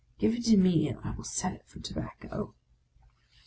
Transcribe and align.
Give 0.17 0.33
it 0.33 0.45
to 0.45 0.57
me, 0.57 0.87
and 0.87 0.97
I 1.03 1.11
will 1.11 1.23
sell 1.23 1.53
it 1.53 1.67
for 1.67 1.79
tobacco." 1.79 2.55